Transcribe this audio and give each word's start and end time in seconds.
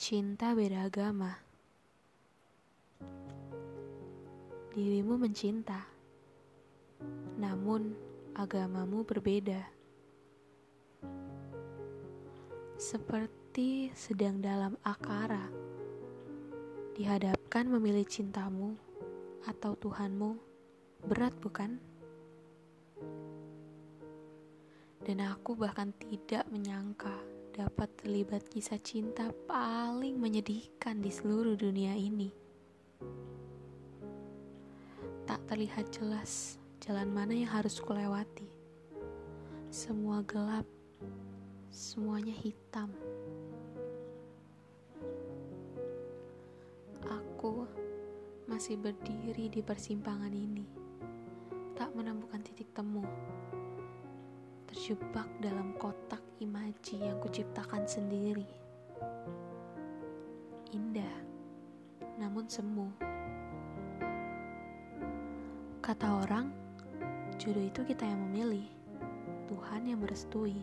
Cinta 0.00 0.56
beda 0.56 0.88
agama. 0.88 1.28
Dirimu 4.72 5.20
mencinta, 5.20 5.84
namun 7.36 7.92
agamamu 8.32 9.04
berbeda. 9.04 9.60
Seperti 12.80 13.92
sedang 13.92 14.40
dalam 14.40 14.72
akara, 14.80 15.52
dihadapkan 16.96 17.68
memilih 17.68 18.08
cintamu 18.08 18.80
atau 19.44 19.76
Tuhanmu, 19.76 20.32
berat 21.12 21.36
bukan? 21.44 21.76
Dan 25.04 25.28
aku 25.28 25.60
bahkan 25.60 25.92
tidak 26.00 26.48
menyangka 26.48 27.39
dapat 27.50 27.90
terlibat 27.98 28.46
kisah 28.46 28.78
cinta 28.78 29.34
paling 29.50 30.14
menyedihkan 30.14 31.02
di 31.02 31.10
seluruh 31.10 31.58
dunia 31.58 31.98
ini. 31.98 32.30
Tak 35.26 35.42
terlihat 35.50 35.90
jelas 35.90 36.58
jalan 36.78 37.10
mana 37.10 37.34
yang 37.34 37.50
harus 37.50 37.82
kulewati. 37.82 38.46
Semua 39.70 40.22
gelap, 40.26 40.66
semuanya 41.70 42.34
hitam. 42.34 42.90
Aku 47.06 47.66
masih 48.46 48.78
berdiri 48.78 49.50
di 49.50 49.62
persimpangan 49.62 50.34
ini, 50.34 50.66
tak 51.78 51.94
menemukan 51.94 52.42
titik 52.42 52.70
temu 52.74 53.02
terjebak 54.70 55.26
dalam 55.42 55.74
kotak 55.82 56.29
imaji 56.40 57.04
yang 57.04 57.20
kuciptakan 57.20 57.84
sendiri. 57.84 58.48
Indah, 60.72 61.16
namun 62.16 62.48
semu. 62.48 62.88
Kata 65.84 66.24
orang, 66.24 66.48
jodoh 67.36 67.60
itu 67.60 67.84
kita 67.84 68.08
yang 68.08 68.24
memilih, 68.32 68.64
Tuhan 69.52 69.84
yang 69.84 70.00
merestui. 70.00 70.56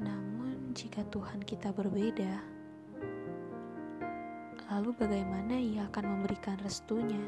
Namun 0.00 0.72
jika 0.72 1.04
Tuhan 1.12 1.44
kita 1.44 1.76
berbeda, 1.76 2.40
lalu 4.72 4.96
bagaimana 4.96 5.60
ia 5.60 5.84
akan 5.92 6.04
memberikan 6.08 6.56
restunya? 6.64 7.20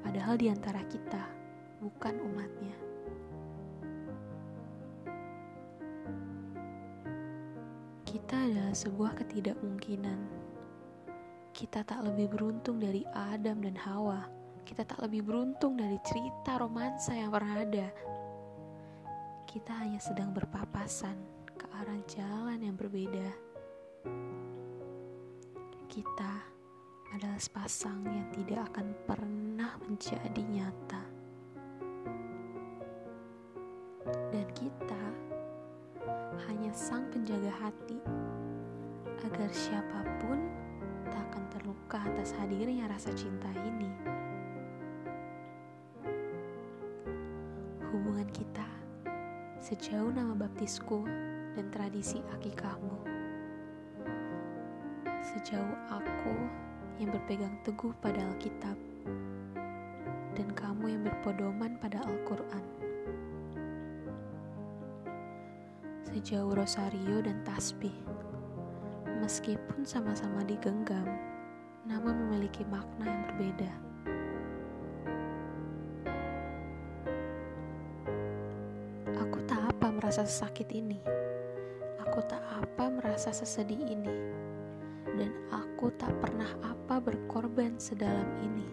Padahal 0.00 0.40
di 0.40 0.48
antara 0.48 0.80
kita, 0.88 1.28
bukan 1.84 2.16
umatnya. 2.24 2.93
Kita 8.14 8.38
adalah 8.38 8.70
sebuah 8.70 9.18
ketidakmungkinan. 9.18 10.20
Kita 11.50 11.82
tak 11.82 12.06
lebih 12.06 12.30
beruntung 12.30 12.78
dari 12.78 13.02
Adam 13.10 13.58
dan 13.58 13.74
Hawa. 13.74 14.30
Kita 14.62 14.86
tak 14.86 15.02
lebih 15.02 15.26
beruntung 15.26 15.74
dari 15.74 15.98
cerita 16.06 16.62
romansa 16.62 17.10
yang 17.10 17.34
pernah 17.34 17.58
ada. 17.58 17.90
Kita 19.50 19.82
hanya 19.82 19.98
sedang 19.98 20.30
berpapasan 20.30 21.18
ke 21.58 21.66
arah 21.74 21.98
jalan 22.06 22.62
yang 22.62 22.78
berbeda. 22.78 23.34
Kita 25.90 26.32
adalah 27.18 27.42
sepasang 27.42 27.98
yang 28.06 28.30
tidak 28.30 28.62
akan 28.70 28.94
pernah 29.10 29.74
menjadi 29.90 30.42
nyata. 30.54 31.02
dan 34.04 34.44
kita 34.52 35.02
hanya 36.46 36.72
sang 36.74 37.06
penjaga 37.10 37.50
hati 37.62 37.98
agar 39.24 39.50
siapa 39.50 40.04
pun 40.20 40.38
tak 41.08 41.22
akan 41.30 41.44
terluka 41.54 41.98
atas 42.02 42.36
hadirnya 42.36 42.90
rasa 42.90 43.14
cinta 43.16 43.48
ini. 43.64 43.90
Hubungan 47.88 48.28
kita 48.34 48.66
sejauh 49.64 50.12
nama 50.12 50.36
baptisku 50.36 51.08
dan 51.56 51.66
tradisi 51.72 52.20
akikahmu. 52.36 53.00
Sejauh 55.24 55.76
aku 55.88 56.36
yang 57.00 57.10
berpegang 57.10 57.56
teguh 57.64 57.96
pada 57.98 58.20
Alkitab 58.22 58.76
dan 60.34 60.48
kamu 60.52 60.98
yang 60.98 61.02
berpodoman 61.06 61.78
pada 61.80 62.02
Al-Quran. 62.04 62.83
Sejauh 66.14 66.54
rosario 66.54 67.18
dan 67.26 67.42
tasbih. 67.42 67.90
Meskipun 69.18 69.82
sama-sama 69.82 70.46
digenggam, 70.46 71.10
namun 71.90 72.14
memiliki 72.14 72.62
makna 72.70 73.10
yang 73.10 73.22
berbeda. 73.34 73.72
Aku 79.26 79.38
tak 79.50 79.58
apa 79.58 79.86
merasa 79.90 80.22
sakit 80.22 80.70
ini. 80.70 81.02
Aku 82.06 82.22
tak 82.30 82.46
apa 82.46 82.94
merasa 82.94 83.34
sesedih 83.34 83.82
ini. 83.82 84.14
Dan 85.18 85.34
aku 85.50 85.90
tak 85.98 86.14
pernah 86.22 86.50
apa 86.62 87.02
berkorban 87.02 87.74
sedalam 87.74 88.30
ini. 88.38 88.66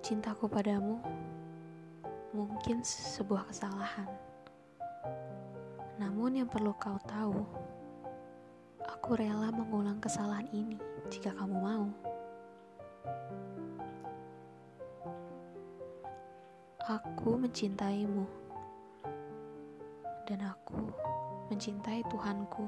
Cintaku 0.00 0.48
padamu 0.48 1.22
mungkin 2.32 2.80
sebuah 2.80 3.44
kesalahan. 3.52 4.08
Namun 6.00 6.40
yang 6.40 6.48
perlu 6.48 6.72
kau 6.80 6.96
tahu, 7.04 7.44
aku 8.88 9.20
rela 9.20 9.52
mengulang 9.52 10.00
kesalahan 10.00 10.48
ini 10.48 10.80
jika 11.12 11.36
kamu 11.36 11.56
mau. 11.60 11.86
Aku 16.88 17.36
mencintaimu, 17.38 18.26
dan 20.24 20.40
aku 20.48 20.88
mencintai 21.52 22.00
Tuhanku, 22.08 22.66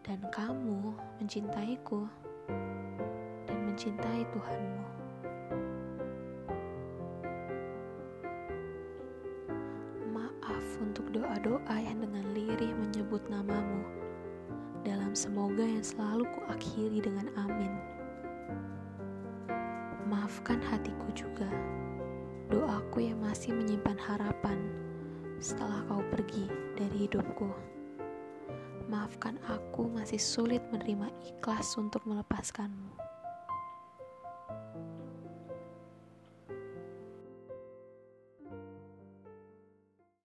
dan 0.00 0.24
kamu 0.32 0.96
mencintaiku 1.20 2.08
dan 3.46 3.58
mencintai 3.68 4.26
Tuhanmu. 4.32 4.95
Doa-doa 11.26 11.82
yang 11.82 11.98
dengan 11.98 12.22
lirih 12.38 12.70
menyebut 12.78 13.18
namamu 13.26 13.82
dalam 14.86 15.10
semoga 15.10 15.66
yang 15.66 15.82
selalu 15.82 16.22
kuakhiri 16.38 17.02
dengan 17.02 17.26
amin. 17.34 17.74
Maafkan 20.06 20.62
hatiku 20.62 21.10
juga, 21.18 21.50
doaku 22.46 23.10
yang 23.10 23.18
masih 23.18 23.58
menyimpan 23.58 23.98
harapan 23.98 24.70
setelah 25.42 25.82
kau 25.90 25.98
pergi 26.14 26.46
dari 26.78 27.10
hidupku. 27.10 27.50
Maafkan 28.86 29.42
aku 29.50 29.90
masih 29.90 30.22
sulit 30.22 30.62
menerima 30.70 31.10
ikhlas 31.26 31.74
untuk 31.74 32.06
melepaskanmu. 32.06 33.05